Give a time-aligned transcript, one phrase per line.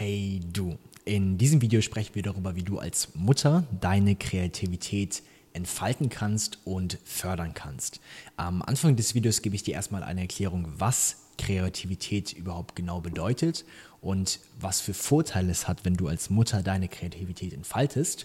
[0.00, 6.08] Hey du, in diesem Video sprechen wir darüber, wie du als Mutter deine Kreativität entfalten
[6.08, 8.00] kannst und fördern kannst.
[8.38, 13.66] Am Anfang des Videos gebe ich dir erstmal eine Erklärung, was Kreativität überhaupt genau bedeutet
[14.00, 18.24] und was für Vorteile es hat, wenn du als Mutter deine Kreativität entfaltest.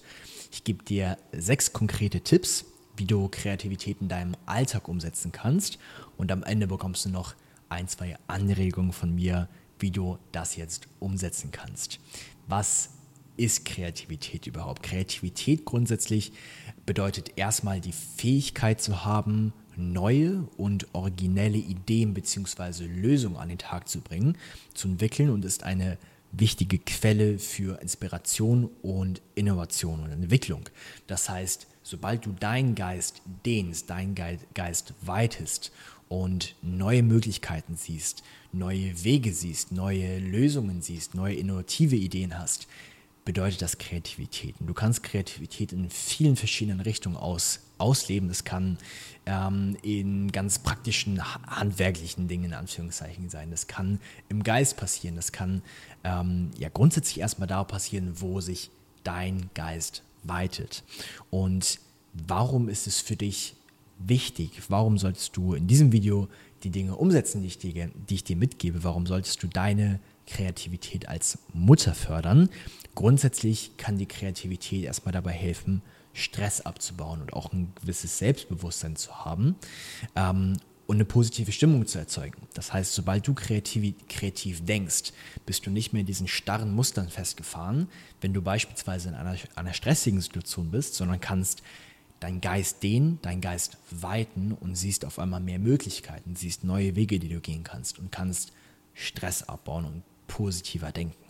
[0.53, 2.63] Ich gebe dir sechs konkrete Tipps,
[2.95, 5.77] wie du Kreativität in deinem Alltag umsetzen kannst
[6.15, 7.35] und am Ende bekommst du noch
[7.67, 9.49] ein, zwei Anregungen von mir,
[9.79, 11.99] wie du das jetzt umsetzen kannst.
[12.47, 12.89] Was
[13.37, 14.83] ist Kreativität überhaupt?
[14.83, 16.31] Kreativität grundsätzlich
[16.85, 22.85] bedeutet erstmal die Fähigkeit zu haben, neue und originelle Ideen bzw.
[22.85, 24.37] Lösungen an den Tag zu bringen,
[24.73, 25.97] zu entwickeln und ist eine
[26.31, 30.69] wichtige Quelle für Inspiration und Innovation und Entwicklung.
[31.07, 34.15] Das heißt, sobald du deinen Geist dehnst, deinen
[34.53, 35.71] Geist weitest
[36.07, 42.67] und neue Möglichkeiten siehst, neue Wege siehst, neue Lösungen siehst, neue innovative Ideen hast,
[43.25, 44.55] bedeutet das Kreativität.
[44.59, 48.29] Und du kannst Kreativität in vielen verschiedenen Richtungen aus, ausleben.
[48.29, 48.77] Das kann
[49.25, 53.49] ähm, in ganz praktischen, handwerklichen Dingen in Anführungszeichen sein.
[53.49, 55.15] Das kann im Geist passieren.
[55.15, 55.63] Das kann
[56.03, 58.69] ähm, ja grundsätzlich erstmal da passieren, wo sich
[59.03, 60.83] dein Geist weitet.
[61.31, 61.79] Und
[62.13, 63.55] warum ist es für dich
[63.97, 64.61] wichtig?
[64.69, 66.27] Warum solltest du in diesem Video
[66.63, 68.83] die Dinge umsetzen, die ich dir, die ich dir mitgebe?
[68.83, 72.49] Warum solltest du deine Kreativität als Mutter fördern?
[72.95, 75.81] Grundsätzlich kann die Kreativität erstmal dabei helfen,
[76.13, 79.55] Stress abzubauen und auch ein gewisses Selbstbewusstsein zu haben
[80.15, 80.57] ähm,
[80.87, 82.47] und eine positive Stimmung zu erzeugen.
[82.53, 85.11] Das heißt, sobald du kreativ, kreativ denkst,
[85.45, 87.89] bist du nicht mehr in diesen starren Mustern festgefahren,
[88.21, 91.63] wenn du beispielsweise in einer, einer stressigen Situation bist, sondern kannst
[92.25, 97.19] deinen Geist dehnen, deinen Geist weiten und siehst auf einmal mehr Möglichkeiten, siehst neue Wege,
[97.19, 98.51] die du gehen kannst und kannst
[98.95, 101.23] Stress abbauen und positiver denken.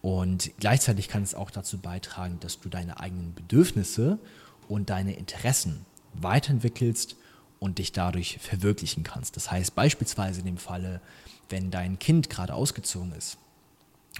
[0.00, 4.20] Und gleichzeitig kann es auch dazu beitragen, dass du deine eigenen Bedürfnisse
[4.68, 7.16] und deine Interessen weiterentwickelst
[7.58, 9.34] und dich dadurch verwirklichen kannst.
[9.34, 11.00] Das heißt beispielsweise in dem Falle,
[11.48, 13.38] wenn dein Kind gerade ausgezogen ist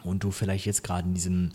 [0.03, 1.53] und du vielleicht jetzt gerade in diesem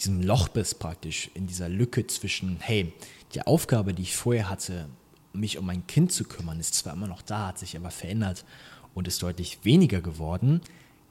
[0.00, 2.92] diesem Loch bist praktisch, in dieser Lücke zwischen, hey,
[3.34, 4.88] die Aufgabe, die ich vorher hatte,
[5.32, 8.44] mich um mein Kind zu kümmern, ist zwar immer noch da, hat sich aber verändert
[8.94, 10.60] und ist deutlich weniger geworden.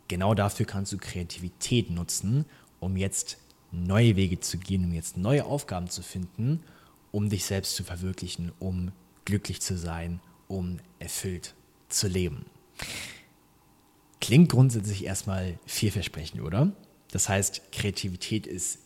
[0.07, 2.45] Genau dafür kannst du Kreativität nutzen,
[2.79, 3.37] um jetzt
[3.71, 6.61] neue Wege zu gehen, um jetzt neue Aufgaben zu finden,
[7.11, 8.91] um dich selbst zu verwirklichen, um
[9.25, 11.53] glücklich zu sein, um erfüllt
[11.87, 12.45] zu leben.
[14.19, 16.71] Klingt grundsätzlich erstmal vielversprechend, oder?
[17.11, 18.79] Das heißt, Kreativität ist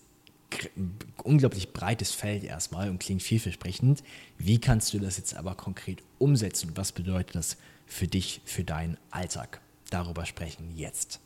[0.77, 4.03] ein unglaublich breites Feld erstmal und klingt vielversprechend.
[4.37, 6.71] Wie kannst du das jetzt aber konkret umsetzen?
[6.75, 9.61] Was bedeutet das für dich, für deinen Alltag?
[9.89, 11.19] Darüber sprechen jetzt.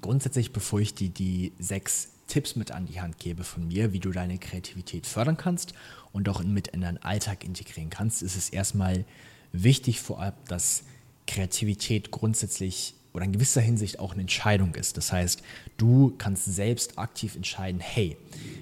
[0.00, 4.00] Grundsätzlich, bevor ich dir die sechs Tipps mit an die Hand gebe von mir, wie
[4.00, 5.74] du deine Kreativität fördern kannst
[6.12, 9.04] und auch mit in deinen Alltag integrieren kannst, ist es erstmal
[9.52, 10.84] wichtig vorab, dass
[11.26, 14.96] Kreativität grundsätzlich oder in gewisser Hinsicht auch eine Entscheidung ist.
[14.96, 15.42] Das heißt,
[15.76, 18.16] du kannst selbst aktiv entscheiden, hey,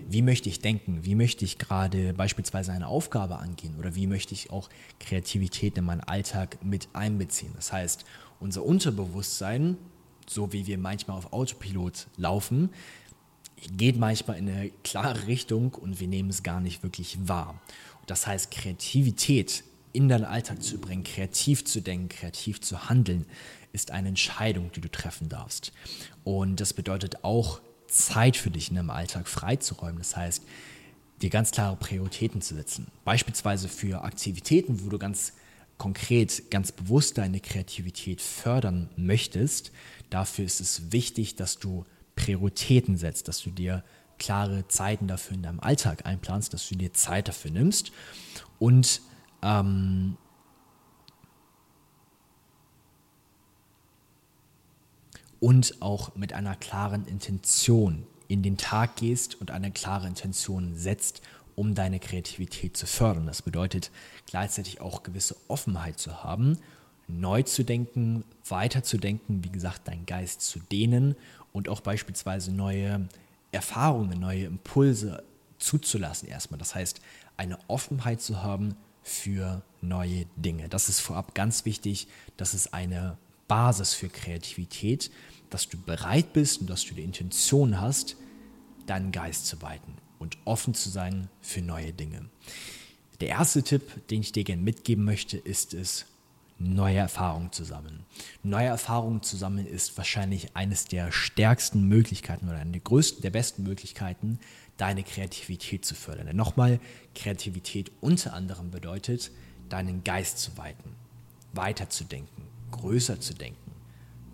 [0.09, 1.01] wie möchte ich denken?
[1.03, 3.75] Wie möchte ich gerade beispielsweise eine Aufgabe angehen?
[3.79, 4.69] Oder wie möchte ich auch
[5.01, 7.53] Kreativität in meinen Alltag mit einbeziehen?
[7.57, 8.05] Das heißt,
[8.41, 9.79] unser Unterbewusstsein,
[10.29, 12.69] so wie wir manchmal auf Autopilot laufen,
[13.75, 17.59] geht manchmal in eine klare Richtung und wir nehmen es gar nicht wirklich wahr.
[18.07, 19.65] Das heißt, Kreativität
[19.95, 23.27] in deinen Alltag zu bringen, kreativ zu denken, kreativ zu handeln,
[23.73, 25.73] ist eine Entscheidung, die du treffen darfst.
[26.25, 29.99] Und das bedeutet auch, Zeit für dich in deinem Alltag freizuräumen.
[29.99, 30.45] Das heißt,
[31.21, 32.87] dir ganz klare Prioritäten zu setzen.
[33.05, 35.35] Beispielsweise für Aktivitäten, wo du ganz
[35.79, 39.73] konkret, ganz bewusst deine Kreativität fördern möchtest.
[40.11, 41.85] Dafür ist es wichtig, dass du
[42.17, 43.85] Prioritäten setzt, dass du dir
[44.19, 47.91] klare Zeiten dafür in deinem Alltag einplanst, dass du dir Zeit dafür nimmst
[48.59, 49.01] und
[49.43, 50.17] ähm,
[55.43, 61.21] und auch mit einer klaren Intention in den Tag gehst und eine klare Intention setzt,
[61.57, 63.27] um deine Kreativität zu fördern.
[63.27, 63.91] Das bedeutet
[64.27, 66.59] gleichzeitig auch gewisse Offenheit zu haben,
[67.09, 71.17] neu zu denken, weiterzudenken, wie gesagt, deinen Geist zu dehnen
[71.53, 73.09] und auch beispielsweise neue
[73.51, 75.25] Erfahrungen, neue Impulse
[75.59, 76.59] zuzulassen erstmal.
[76.59, 77.01] Das heißt,
[77.37, 80.69] eine Offenheit zu haben für neue Dinge.
[80.69, 82.07] Das ist vorab ganz wichtig.
[82.37, 83.19] Das ist eine
[83.53, 85.11] Basis für Kreativität,
[85.51, 88.17] dass du bereit bist und dass du die Intention hast,
[88.87, 92.31] deinen Geist zu weiten und offen zu sein für neue Dinge.
[93.21, 96.07] Der erste Tipp, den ich dir gerne mitgeben möchte, ist es,
[96.59, 98.07] neue Erfahrungen zu sammeln.
[98.43, 103.33] Neue Erfahrungen zu sammeln ist wahrscheinlich eines der stärksten Möglichkeiten oder eine der größten, der
[103.33, 104.39] besten Möglichkeiten,
[104.79, 106.27] deine Kreativität zu fördern.
[106.27, 106.81] Denn nochmal,
[107.15, 109.31] Kreativität unter anderem bedeutet,
[109.69, 110.95] deinen Geist zu weiten,
[111.53, 113.71] weiterzudenken, größer zu denken,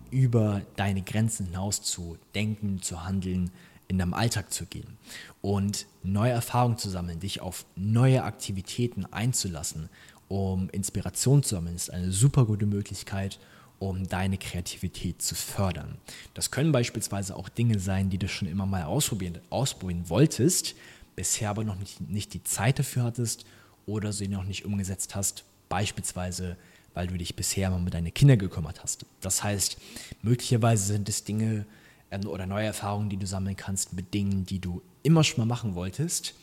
[0.09, 3.51] über deine Grenzen hinaus zu denken, zu handeln,
[3.87, 4.97] in deinem Alltag zu gehen
[5.41, 9.89] und neue Erfahrungen zu sammeln, dich auf neue Aktivitäten einzulassen,
[10.27, 13.39] um Inspiration zu sammeln, ist eine super gute Möglichkeit,
[13.79, 15.97] um deine Kreativität zu fördern.
[16.33, 20.75] Das können beispielsweise auch Dinge sein, die du schon immer mal ausprobieren, ausprobieren wolltest,
[21.15, 23.45] bisher aber noch nicht, nicht die Zeit dafür hattest
[23.85, 26.57] oder sie noch nicht umgesetzt hast, beispielsweise
[26.93, 29.05] weil du dich bisher mal mit deinen Kindern gekümmert hast.
[29.21, 29.77] Das heißt,
[30.21, 31.65] möglicherweise sind es Dinge,
[32.11, 35.53] ähm, oder neue Erfahrungen, die du sammeln kannst mit Dingen, die du immer schon mal
[35.53, 36.33] machen wolltest.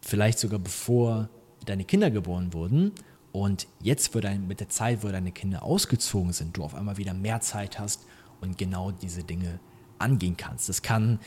[0.00, 1.28] Vielleicht sogar bevor
[1.66, 2.92] deine Kinder geboren wurden.
[3.32, 7.14] Und jetzt dein, mit der Zeit, wo deine Kinder ausgezogen sind, du auf einmal wieder
[7.14, 8.04] mehr Zeit hast
[8.40, 9.60] und genau diese Dinge
[9.98, 10.68] angehen kannst.
[10.68, 11.20] Das kann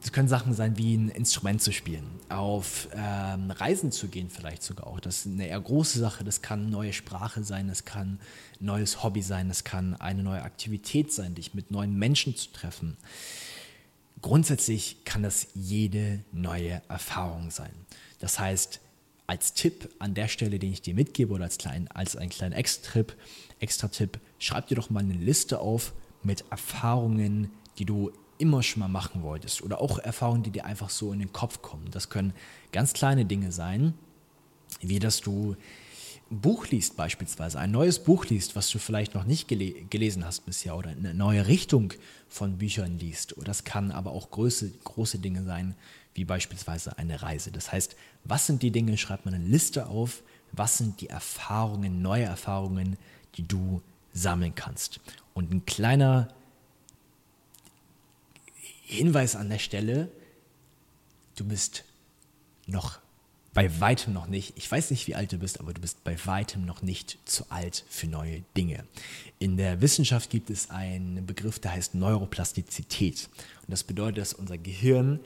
[0.00, 4.62] das können Sachen sein wie ein Instrument zu spielen, auf ähm, Reisen zu gehen vielleicht
[4.62, 5.00] sogar auch.
[5.00, 6.24] Das ist eine eher große Sache.
[6.24, 8.20] Das kann eine neue Sprache sein, das kann
[8.60, 12.50] ein neues Hobby sein, das kann eine neue Aktivität sein, dich mit neuen Menschen zu
[12.52, 12.96] treffen.
[14.20, 17.72] Grundsätzlich kann das jede neue Erfahrung sein.
[18.18, 18.80] Das heißt,
[19.28, 22.52] als Tipp an der Stelle, den ich dir mitgebe oder als, klein, als einen kleinen
[22.52, 23.16] Extra-Tipp,
[23.60, 23.90] Extra
[24.38, 25.92] schreib dir doch mal eine Liste auf
[26.22, 30.90] mit Erfahrungen, die du immer schon mal machen wolltest oder auch Erfahrungen, die dir einfach
[30.90, 31.90] so in den Kopf kommen.
[31.90, 32.32] Das können
[32.72, 33.94] ganz kleine Dinge sein,
[34.80, 35.56] wie dass du
[36.30, 40.24] ein Buch liest beispielsweise, ein neues Buch liest, was du vielleicht noch nicht gele gelesen
[40.24, 41.94] hast bisher oder eine neue Richtung
[42.28, 43.36] von Büchern liest.
[43.36, 45.74] Oder das kann aber auch große, große Dinge sein,
[46.14, 47.50] wie beispielsweise eine Reise.
[47.50, 52.02] Das heißt, was sind die Dinge, schreib mal eine Liste auf, was sind die Erfahrungen,
[52.02, 52.98] neue Erfahrungen,
[53.36, 53.80] die du
[54.12, 55.00] sammeln kannst.
[55.32, 56.28] Und ein kleiner
[58.88, 60.10] Hinweis an der Stelle,
[61.36, 61.84] du bist
[62.66, 63.00] noch
[63.52, 66.16] bei weitem noch nicht, ich weiß nicht, wie alt du bist, aber du bist bei
[66.24, 68.84] weitem noch nicht zu alt für neue Dinge.
[69.38, 73.28] In der Wissenschaft gibt es einen Begriff, der heißt Neuroplastizität.
[73.60, 75.20] Und das bedeutet, dass unser Gehirn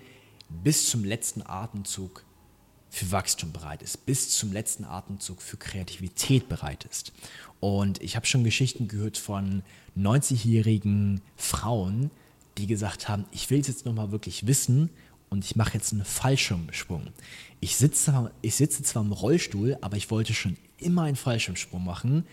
[0.49, 2.25] bis zum letzten Atemzug
[2.91, 7.13] für Wachstum bereit ist, bis zum letzten Atemzug für Kreativität bereit ist.
[7.61, 9.63] Und ich habe schon Geschichten gehört von
[9.97, 12.11] 90-jährigen Frauen,
[12.59, 14.91] die gesagt haben, ich will es jetzt nochmal wirklich wissen
[15.31, 17.09] und ich mache jetzt einen Fallschirmsprung.
[17.61, 22.27] Ich sitze, ich sitze zwar im Rollstuhl, aber ich wollte schon immer einen Fallschirmsprung machen.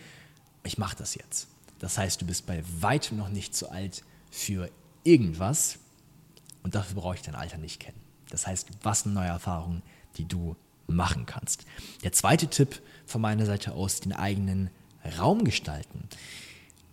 [0.63, 1.48] Ich mache das jetzt.
[1.80, 4.69] Das heißt, du bist bei weitem noch nicht zu alt für
[5.04, 5.80] irgendwas
[6.63, 8.00] und dafür brauche ich dein Alter nicht kennen.
[8.30, 9.81] Das heißt, was eine neue Erfahrung,
[10.18, 10.56] die du
[10.88, 11.66] machen kannst.
[12.04, 14.69] Der zweite Tipp von meiner Seite aus, den eigenen
[15.18, 16.04] Raum gestalten.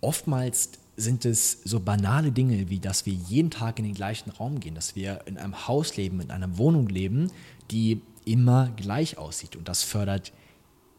[0.01, 4.59] Oftmals sind es so banale Dinge, wie dass wir jeden Tag in den gleichen Raum
[4.59, 7.31] gehen, dass wir in einem Haus leben, in einer Wohnung leben,
[7.71, 9.55] die immer gleich aussieht.
[9.55, 10.33] Und das fördert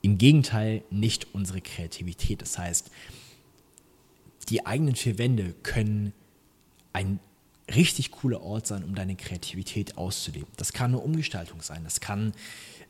[0.01, 2.41] im Gegenteil nicht unsere Kreativität.
[2.41, 2.91] Das heißt,
[4.49, 6.13] die eigenen vier Wände können
[6.93, 7.19] ein
[7.75, 10.49] richtig cooler Ort sein, um deine Kreativität auszuleben.
[10.57, 12.33] Das kann eine Umgestaltung sein, das kann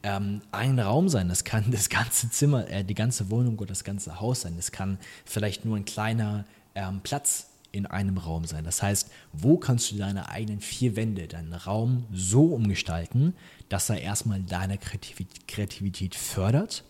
[0.03, 3.83] ähm, ein Raum sein, das kann das ganze Zimmer, äh, die ganze Wohnung oder das
[3.83, 6.45] ganze Haus sein, das kann vielleicht nur ein kleiner
[6.79, 8.65] ähm, Platz in einem Raum sein.
[8.65, 13.35] Das heißt, wo kannst du deine eigenen vier Wände, deinen Raum so umgestalten,
[13.69, 16.85] dass er erstmal deine Kreativität fördert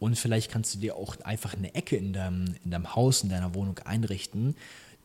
[0.00, 3.28] und vielleicht kannst du dir auch einfach eine Ecke in deinem, in deinem Haus, in
[3.28, 4.56] deiner Wohnung einrichten,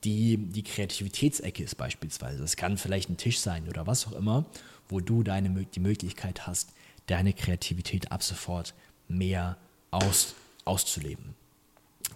[0.03, 2.39] die die Kreativitätsecke ist beispielsweise.
[2.39, 4.45] Das kann vielleicht ein Tisch sein oder was auch immer,
[4.87, 6.73] wo du deine, die Möglichkeit hast,
[7.05, 8.73] deine Kreativität ab sofort
[9.07, 9.57] mehr
[9.91, 10.33] aus,
[10.65, 11.35] auszuleben.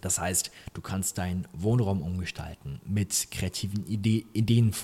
[0.04, 4.76] Das heißt, du kannst deinen Wohnraum umgestalten, mit kreativen Idee, Ideen,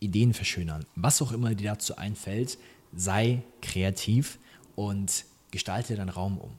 [0.00, 0.86] Ideen verschönern.
[0.96, 2.56] Was auch immer dir dazu einfällt,
[2.96, 4.38] sei kreativ
[4.74, 6.52] und gestalte deinen Raum um.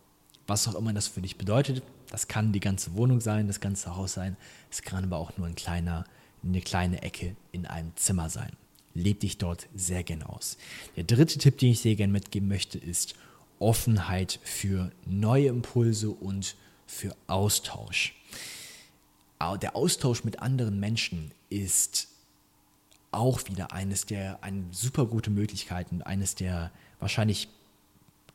[0.46, 3.96] Was auch immer das für dich bedeutet, das kann die ganze Wohnung sein, das ganze
[3.96, 4.38] Haus sein,
[4.70, 6.05] es kann aber auch nur ein kleiner,
[6.43, 8.51] eine kleine Ecke in einem Zimmer sein.
[8.93, 10.60] Leb dich dort sehr gern aus.
[10.98, 13.15] Der dritte Tipp, den ich sehr gern mitgeben möchte, ist
[13.58, 16.55] Offenheit für neue Impulse und
[16.94, 18.16] für Austausch.
[19.62, 22.08] Der Austausch mit anderen Menschen ist
[23.12, 27.50] auch wieder eines der, eine super gute Möglichkeiten, eines der wahrscheinlich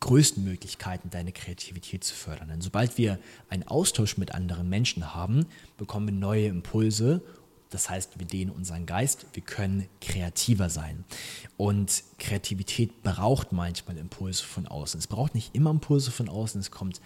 [0.00, 2.48] größten Möglichkeiten, deine Kreativität zu fördern.
[2.48, 5.46] Denn sobald wir einen Austausch mit anderen Menschen haben,
[5.76, 7.22] bekommen wir neue Impulse.
[7.70, 11.04] Das heißt, wir dehnen unseren Geist, wir können kreativer sein.
[11.56, 15.00] Und Kreativität braucht manchmal Impulse von außen.
[15.00, 17.00] Es braucht nicht immer Impulse von außen, es kommt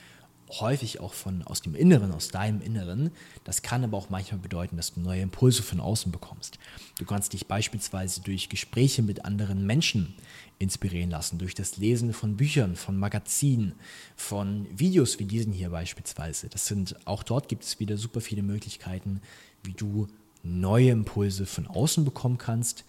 [0.61, 3.11] häufig auch von aus dem Inneren, aus deinem Inneren.
[3.45, 6.59] Das kann aber auch manchmal bedeuten, dass du neue Impulse von außen bekommst.
[6.99, 10.15] Du kannst dich beispielsweise durch Gespräche mit anderen Menschen
[10.59, 13.75] inspirieren lassen, durch das Lesen von Büchern, von Magazinen,
[14.17, 16.49] von Videos wie diesen hier beispielsweise.
[16.49, 19.21] Das sind auch dort gibt es wieder super viele Möglichkeiten,
[19.65, 20.07] wie du
[20.43, 22.85] neue Impulse von außen bekommen kannst.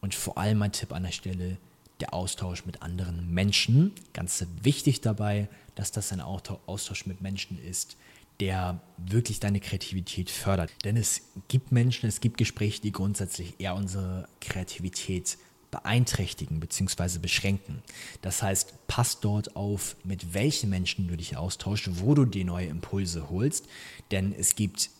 [0.00, 1.58] Und vor allem mein Tipp an der Stelle,
[2.02, 3.92] der Austausch mit anderen Menschen.
[4.12, 7.96] Ganz wichtig dabei, dass das ein Austausch mit Menschen ist,
[8.40, 10.72] der wirklich deine Kreativität fördert.
[10.84, 15.38] Denn es gibt Menschen, es gibt Gespräche, die grundsätzlich eher unsere Kreativität
[15.70, 17.18] beeinträchtigen bzw.
[17.18, 17.82] beschränken.
[18.20, 22.66] Das heißt, pass dort auf, mit welchen Menschen du dich austauschst, wo du dir neue
[22.66, 23.66] Impulse holst.
[24.10, 24.90] Denn es gibt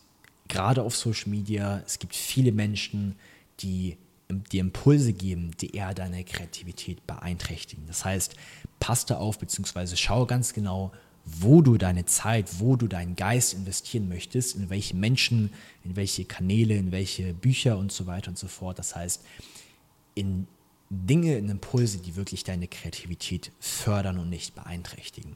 [0.47, 3.15] gerade auf Social Media, es gibt viele Menschen,
[3.59, 3.97] die
[4.29, 7.85] dir Impulse geben, die eher deine Kreativität beeinträchtigen.
[7.87, 8.35] Das heißt,
[8.79, 10.91] pass da auf, beziehungsweise schau ganz genau,
[11.25, 15.53] wo du deine Zeit, wo du deinen Geist investieren möchtest, in welche Menschen,
[15.83, 18.77] in welche Kanäle, in welche Bücher und so weiter und so fort.
[18.79, 19.23] Das heißt,
[20.15, 20.47] in
[20.89, 25.35] Dinge, in Impulse, die wirklich deine Kreativität fördern und nicht beeinträchtigen.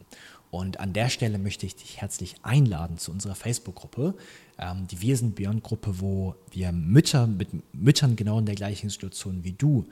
[0.49, 4.15] Und an der Stelle möchte ich dich herzlich einladen zu unserer Facebook-Gruppe,
[4.57, 9.43] ähm, die Wir sind Beyond-Gruppe, wo wir Mütter mit Müttern genau in der gleichen Situation
[9.43, 9.85] wie du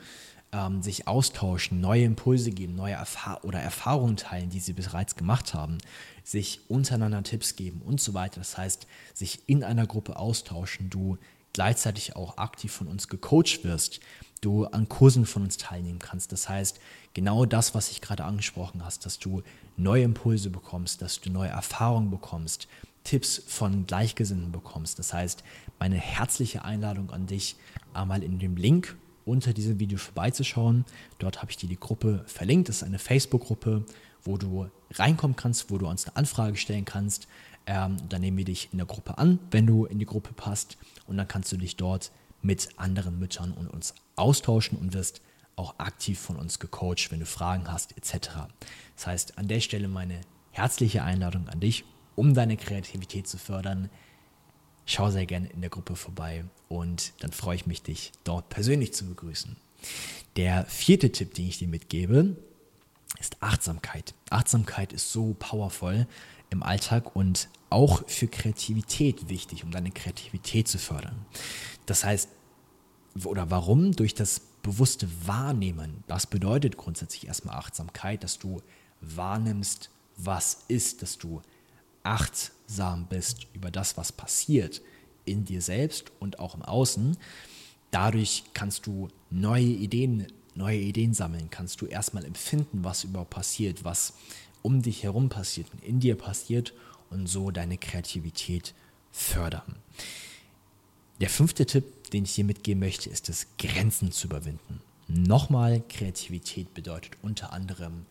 [0.55, 5.53] ähm, sich austauschen, neue Impulse geben, neue Erfahr oder Erfahrungen teilen, die sie bereits gemacht
[5.53, 5.77] haben,
[6.23, 8.39] sich untereinander Tipps geben und so weiter.
[8.39, 11.17] Das heißt, sich in einer Gruppe austauschen, du
[11.53, 13.99] gleichzeitig auch aktiv von uns gecoacht wirst,
[14.41, 16.31] du an Kursen von uns teilnehmen kannst.
[16.31, 16.79] Das heißt,
[17.13, 19.41] genau das, was ich gerade angesprochen hast, dass du
[19.77, 22.67] neue Impulse bekommst, dass du neue Erfahrungen bekommst,
[23.03, 24.99] Tipps von Gleichgesinnten bekommst.
[24.99, 25.43] Das heißt,
[25.79, 27.55] meine herzliche Einladung an dich,
[27.93, 30.85] einmal in dem Link unter diesem Video vorbeizuschauen.
[31.19, 32.69] Dort habe ich dir die Gruppe verlinkt.
[32.69, 33.85] Das ist eine Facebook-Gruppe,
[34.23, 37.27] wo du reinkommen kannst, wo du uns eine Anfrage stellen kannst.
[37.67, 40.77] Ähm, dann nehmen wir dich in der Gruppe an, wenn du in die Gruppe passt.
[41.07, 42.11] Und dann kannst du dich dort
[42.45, 45.21] mit anderen Müttern und uns austauschen und wirst
[45.55, 48.29] auch aktiv von uns gecoacht, wenn du Fragen hast etc.
[48.95, 50.21] Das heißt, an der Stelle meine
[50.51, 51.85] herzliche Einladung an dich,
[52.15, 53.89] um deine Kreativität zu fördern.
[54.85, 58.93] Schau sehr gerne in der Gruppe vorbei und dann freue ich mich, dich dort persönlich
[58.93, 59.57] zu begrüßen.
[60.35, 62.35] Der vierte Tipp, den ich dir mitgebe,
[63.19, 64.13] ist Achtsamkeit.
[64.29, 66.07] Achtsamkeit ist so powerful
[66.49, 71.25] im Alltag und auch für Kreativität wichtig, um deine Kreativität zu fördern.
[71.85, 72.29] Das heißt,
[73.25, 73.91] oder warum?
[73.91, 76.05] Durch das bewusste Wahrnehmen.
[76.07, 78.61] Das bedeutet grundsätzlich erstmal Achtsamkeit, dass du
[79.01, 81.41] wahrnimmst, was ist, dass du
[82.03, 84.81] achtsam bist über das, was passiert
[85.25, 87.17] in dir selbst und auch im Außen.
[87.91, 93.83] Dadurch kannst du neue Ideen, neue Ideen sammeln, kannst du erstmal empfinden, was überhaupt passiert,
[93.83, 94.13] was
[94.61, 96.73] um dich herum passiert und in dir passiert
[97.09, 98.73] und so deine Kreativität
[99.11, 99.75] fördern.
[101.21, 104.81] Der fünfte Tipp, den ich dir mitgeben möchte, ist es, Grenzen zu überwinden.
[105.07, 108.05] Nochmal, Kreativität bedeutet unter anderem,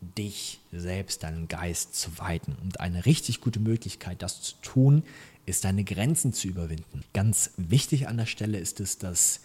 [0.00, 2.56] dich selbst, deinen Geist zu weiten.
[2.62, 5.02] Und eine richtig gute Möglichkeit, das zu tun,
[5.44, 7.02] ist deine Grenzen zu überwinden.
[7.12, 9.40] Ganz wichtig an der Stelle ist es, dass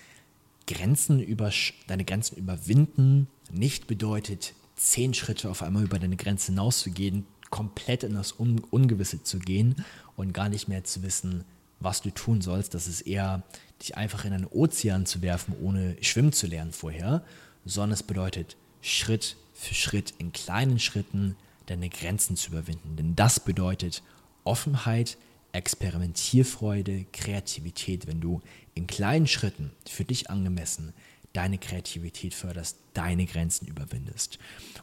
[0.67, 1.51] Grenzen über,
[1.87, 8.15] deine Grenzen überwinden nicht bedeutet, zehn Schritte auf einmal über deine Grenze hinauszugehen, komplett in
[8.15, 11.43] das Un Ungewisse zu gehen und gar nicht mehr zu wissen,
[11.79, 12.73] was du tun sollst.
[12.73, 13.43] Das ist eher,
[13.81, 17.23] dich einfach in einen Ozean zu werfen, ohne schwimmen zu lernen vorher,
[17.65, 21.35] sondern es bedeutet, Schritt für Schritt in kleinen Schritten
[21.67, 22.95] deine Grenzen zu überwinden.
[22.95, 24.01] Denn das bedeutet
[24.43, 25.17] Offenheit,
[25.51, 28.41] Experimentierfreude, Kreativität, wenn du
[28.73, 30.93] in kleinen Schritten für dich angemessen
[31.33, 34.37] deine Kreativität förderst, deine Grenzen überwindest.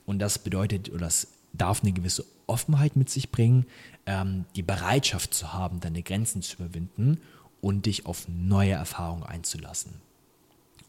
[0.06, 3.66] Und das bedeutet, oder das darf eine gewisse Offenheit mit sich bringen,
[4.06, 7.20] ähm, die Bereitschaft zu haben, deine Grenzen zu überwinden
[7.60, 10.00] und dich auf neue Erfahrungen einzulassen,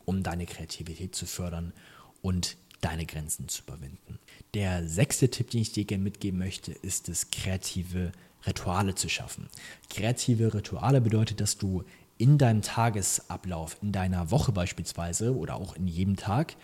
[0.05, 1.73] um deine Kreativität zu fördern
[2.21, 4.19] und deine Grenzen zu überwinden.
[4.53, 8.11] Der sechste Tipp, den ich dir gerne mitgeben möchte, ist es, kreative
[8.45, 9.47] Rituale zu schaffen.
[9.89, 11.83] Kreative Rituale bedeutet, dass du
[12.17, 16.55] in deinem Tagesablauf, in deiner Woche beispielsweise oder auch in jedem Tag,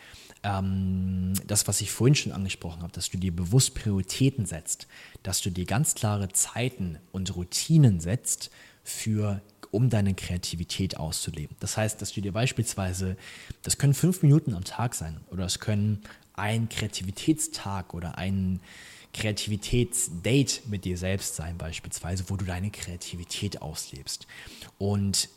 [0.45, 4.87] ähm, das, was ich vorhin schon angesprochen habe, dass du dir bewusst Prioritäten setzt,
[5.23, 8.51] dass du dir ganz klare Zeiten und Routinen setzt
[8.83, 11.57] für um deine Kreativität auszuleben.
[11.59, 13.17] Das heißt, dass du dir beispielsweise,
[13.63, 16.01] das können fünf Minuten am Tag sein oder es können
[16.33, 18.59] ein Kreativitätstag oder ein
[19.13, 24.27] Kreativitätsdate mit dir selbst sein beispielsweise, wo du deine Kreativität auslebst.
[24.77, 25.29] Und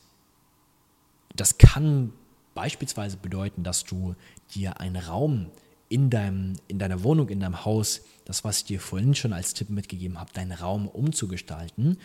[1.34, 2.12] das kann
[2.58, 4.16] beispielsweise bedeuten, dass du
[4.52, 5.46] dir einen Raum
[5.88, 9.54] in, deinem, in deiner Wohnung, in deinem Haus, das, was ich dir vorhin schon als
[9.54, 11.98] Tipp mitgegeben habe, deinen Raum umzugestalten,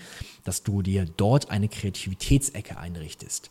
[0.44, 3.50] dass du dir dort eine Kreativitätsecke einrichtest.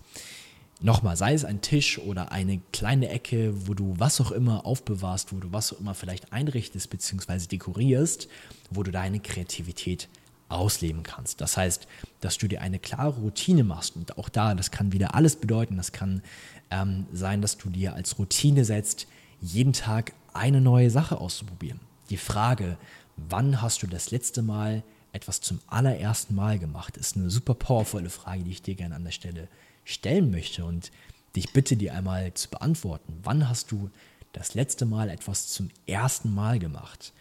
[0.81, 5.33] Nochmal, sei es ein Tisch oder eine kleine Ecke, wo du was auch immer aufbewahrst,
[5.33, 7.49] wo du was auch immer vielleicht einrichtest bzw.
[7.49, 8.29] dekorierst,
[8.71, 10.09] wo du deine Kreativität
[10.53, 11.41] ausleben kannst.
[11.41, 11.87] Das heißt,
[12.21, 15.77] dass du dir eine klare Routine machst und auch da, das kann wieder alles bedeuten.
[15.77, 16.23] Das kann
[16.71, 19.07] ähm, sein, dass du dir als Routine setzt,
[19.41, 21.81] jeden Tag eine neue Sache auszuprobieren.
[22.11, 22.77] Die Frage,
[23.17, 24.83] wann hast du das letzte Mal
[25.13, 29.05] etwas zum allerersten Mal gemacht, ist eine super powervolle Frage, die ich dir gerne an
[29.05, 29.49] der Stelle
[29.85, 30.91] stellen möchte und
[31.37, 33.19] dich bitte, die einmal zu beantworten.
[33.23, 33.91] Wann hast du
[34.33, 37.13] das letzte Mal etwas zum ersten Mal gemacht?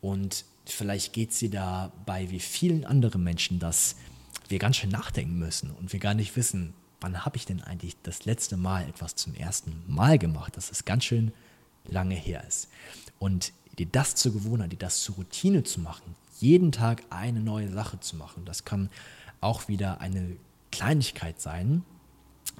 [0.00, 3.96] Und vielleicht geht es dir dabei wie vielen anderen Menschen, dass
[4.48, 7.96] wir ganz schön nachdenken müssen und wir gar nicht wissen, wann habe ich denn eigentlich
[8.02, 11.32] das letzte Mal etwas zum ersten Mal gemacht, dass es ganz schön
[11.86, 12.68] lange her ist.
[13.18, 17.70] Und dir das zur Gewohnheit, dir das zur Routine zu machen, jeden Tag eine neue
[17.70, 18.90] Sache zu machen, das kann
[19.40, 20.36] auch wieder eine
[20.70, 21.84] Kleinigkeit sein,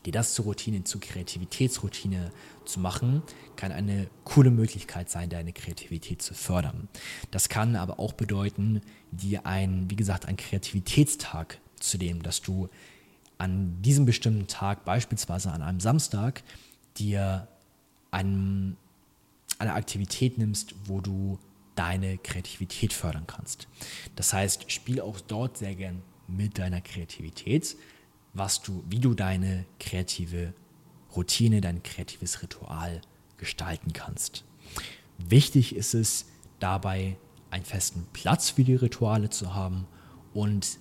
[0.07, 2.33] dir das zur Routine, zur Kreativitätsroutine
[2.64, 3.23] zu machen,
[3.57, 6.88] kann eine coole Möglichkeit sein, deine Kreativität zu fördern.
[7.30, 8.80] Das kann aber auch bedeuten,
[9.11, 12.69] dir ein, wie gesagt, ein Kreativitätstag zu nehmen, dass du
[13.38, 16.42] an diesem bestimmten Tag, beispielsweise an einem Samstag,
[16.99, 17.49] dir
[18.11, 18.76] einen,
[19.59, 21.38] eine Aktivität nimmst, wo du
[21.75, 23.66] deine Kreativität fördern kannst.
[24.16, 27.76] Das heißt, spiel auch dort sehr gern mit deiner Kreativität
[28.32, 30.54] was du, wie du deine kreative
[31.14, 33.00] Routine, dein kreatives Ritual
[33.37, 34.44] gestalten kannst.
[35.18, 36.26] Wichtig ist es
[36.58, 37.16] dabei,
[37.50, 39.87] einen festen Platz für die Rituale zu haben
[40.32, 40.78] und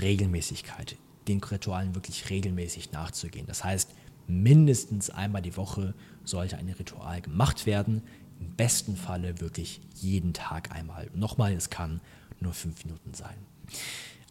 [0.00, 0.96] Regelmäßigkeit,
[1.28, 3.46] den Ritualen wirklich regelmäßig nachzugehen.
[3.46, 3.90] Das heißt,
[4.26, 5.94] mindestens einmal die Woche
[6.24, 8.02] sollte ein Ritual gemacht werden.
[8.40, 11.10] Im besten Falle wirklich jeden Tag einmal.
[11.14, 12.00] Nochmal, es kann
[12.40, 13.36] nur fünf Minuten sein.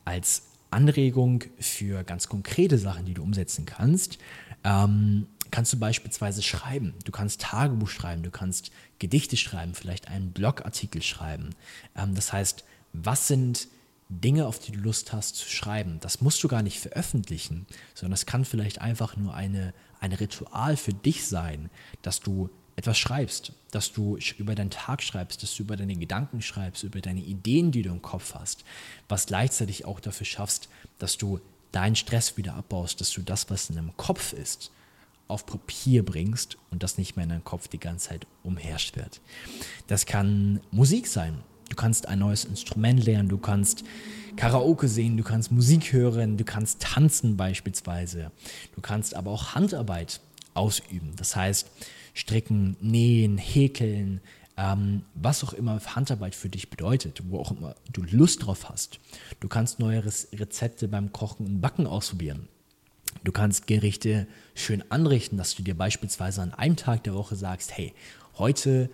[0.04, 4.18] Als Anregung für ganz konkrete Sachen, die du umsetzen kannst,
[4.64, 6.94] ähm, kannst du beispielsweise schreiben.
[7.04, 11.50] Du kannst Tagebuch schreiben, du kannst Gedichte schreiben, vielleicht einen Blogartikel schreiben.
[11.96, 13.68] Ähm, das heißt, was sind
[14.10, 16.00] Dinge, auf die du Lust hast zu schreiben?
[16.02, 20.78] Das musst du gar nicht veröffentlichen, sondern es kann vielleicht einfach nur eine, ein Ritual
[20.78, 21.70] für dich sein,
[22.02, 26.42] dass du etwas schreibst, dass du über deinen Tag schreibst, dass du über deine Gedanken
[26.42, 28.64] schreibst, über deine Ideen, die du im Kopf hast,
[29.10, 31.40] was gleichzeitig auch dafür schaffst, dass du
[31.72, 34.72] deinen Stress wieder abbaust, dass du das, was in deinem Kopf ist,
[35.28, 39.22] auf Papier bringst und das nicht mehr in deinem Kopf die ganze Zeit umherschwirrt.
[39.88, 41.40] Das kann Musik sein.
[41.70, 43.86] Du kannst ein neues Instrument lernen, du kannst
[44.36, 48.32] Karaoke singen, du kannst Musik hören, du kannst tanzen beispielsweise.
[48.76, 50.20] Du kannst aber auch Handarbeit
[50.54, 51.14] ausüben.
[51.16, 51.70] Das heißt,
[52.14, 54.22] stricken, nähen, häkeln,
[54.58, 59.00] ähm, was auch immer Handarbeit für dich bedeutet, wo auch immer du Lust drauf hast.
[59.40, 62.48] Du kannst neue Rezepte beim Kochen und Backen ausprobieren.
[63.24, 67.76] Du kannst Gerichte schön anrichten, dass du dir beispielsweise an einem Tag der Woche sagst,
[67.78, 67.94] hey,
[68.38, 68.90] heute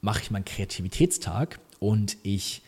[0.00, 2.62] mache ich meinen Kreativitätstag und ich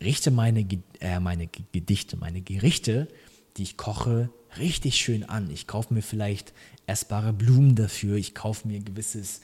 [0.00, 0.66] richte meine,
[1.00, 3.08] äh, meine Gedichte, meine Gerichte,
[3.56, 5.50] die ich koche, richtig schön an.
[5.50, 6.52] Ich kaufe mir vielleicht
[6.86, 9.40] essbare Blumen dafür, ich kaufe mir gewisses,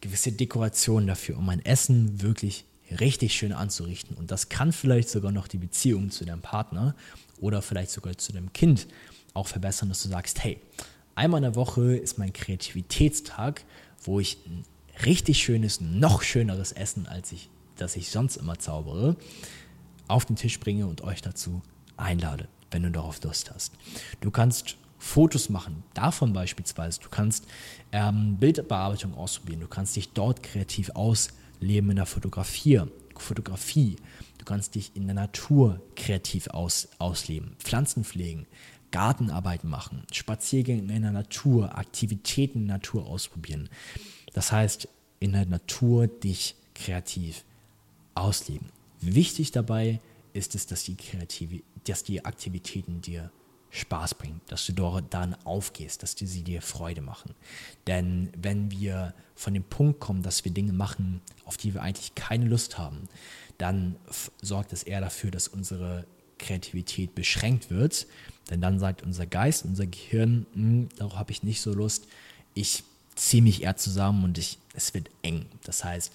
[0.00, 2.64] gewisse Dekorationen dafür, um mein Essen wirklich
[3.00, 4.16] richtig schön anzurichten.
[4.16, 6.94] Und das kann vielleicht sogar noch die Beziehung zu deinem Partner
[7.40, 8.86] oder vielleicht sogar zu deinem Kind
[9.34, 10.58] auch verbessern, dass du sagst, hey,
[11.14, 13.64] einmal in der Woche ist mein Kreativitätstag,
[14.04, 14.64] wo ich ein
[15.06, 19.16] richtig schönes, noch schöneres Essen, als ich, das ich sonst immer zaubere,
[20.08, 21.62] auf den Tisch bringe und euch dazu
[21.96, 23.72] einlade wenn du darauf Lust hast.
[24.20, 27.00] Du kannst Fotos machen, davon beispielsweise.
[27.00, 27.46] Du kannst
[27.90, 29.60] ähm, Bildbearbeitung ausprobieren.
[29.60, 32.82] Du kannst dich dort kreativ ausleben in der Fotografie.
[33.16, 33.96] Fotografie.
[34.38, 37.56] Du kannst dich in der Natur kreativ aus, ausleben.
[37.58, 38.46] Pflanzen pflegen,
[38.92, 43.68] Gartenarbeit machen, Spaziergänge in der Natur, Aktivitäten in der Natur ausprobieren.
[44.32, 44.88] Das heißt,
[45.18, 47.44] in der Natur dich kreativ
[48.14, 48.68] ausleben.
[49.00, 50.00] Wichtig dabei
[50.32, 53.32] ist es, dass die, Kreative, dass die Aktivitäten dir
[53.72, 57.34] Spaß bringen, dass du dort dann aufgehst, dass die sie dir Freude machen.
[57.86, 62.14] Denn wenn wir von dem Punkt kommen, dass wir Dinge machen, auf die wir eigentlich
[62.14, 63.08] keine Lust haben,
[63.56, 63.96] dann
[64.42, 66.06] sorgt es eher dafür, dass unsere
[66.38, 68.06] Kreativität beschränkt wird.
[68.50, 72.06] Denn dann sagt unser Geist, unser Gehirn, hm, darauf habe ich nicht so Lust.
[72.52, 75.46] Ich ziehe mich eher zusammen und ich, es wird eng.
[75.64, 76.12] Das heißt,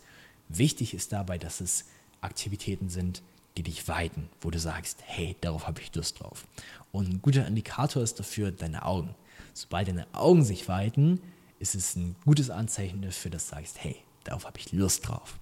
[0.49, 1.85] wichtig ist dabei, dass es
[2.21, 3.23] Aktivitäten sind,
[3.57, 6.45] die dich weiten, wo du sagst, hey, darauf habe ich Lust drauf.
[6.91, 9.15] Und ein guter Indikator ist dafür deine Augen.
[9.53, 11.19] Sobald deine Augen sich weiten,
[11.59, 15.39] ist es ein gutes Anzeichen dafür, dass du sagst, hey, darauf habe ich Lust drauf.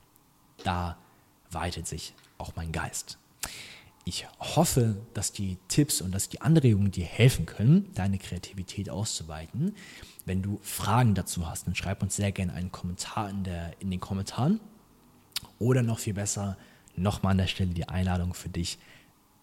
[0.63, 0.97] Da
[1.51, 3.17] weitet sich auch mein Geist.
[4.07, 9.75] Ich hoffe, dass die Tipps und dass die Anregungen dir helfen können, deine Kreativität auszuweiten.
[10.25, 13.89] Wenn du Fragen dazu hast, dann schreib uns sehr gerne einen Kommentar in, der, in
[13.89, 14.59] den Kommentaren.
[15.57, 16.55] Oder noch viel besser,
[16.95, 18.77] nochmal an der Stelle die Einladung für dich,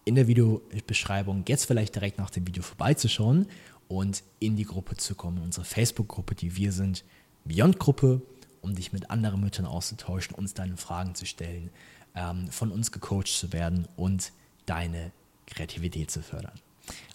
[0.05, 3.47] in der Videobeschreibung jetzt vielleicht direkt nach dem Video vorbeizuschauen
[3.87, 7.03] und in die Gruppe zu kommen, unsere Facebook-Gruppe, die wir sind,
[7.45, 8.21] Beyond-Gruppe,
[8.61, 11.69] um dich mit anderen Müttern auszutauschen, uns deine Fragen zu stellen,
[12.15, 14.31] ähm, von uns gecoacht zu werden und
[14.65, 15.11] deine
[15.47, 16.59] Kreativität zu fördern.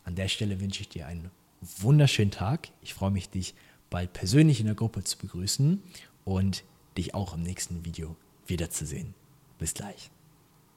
[0.04, 1.30] An der Stelle wünsche ich dir einen
[1.78, 2.68] wunderschönen Tag.
[2.82, 3.54] Ich freue mich, dich
[3.90, 5.82] bald persönlich in der Gruppe zu begrüßen
[6.24, 6.64] und
[6.96, 9.14] dich auch im nächsten Video wiederzusehen.
[9.58, 10.10] Bis gleich.